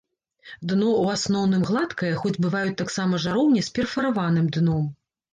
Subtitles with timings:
[0.69, 4.89] Дно ў асноўным гладкае, хоць бываюць таксама жароўні з перфараваным дном.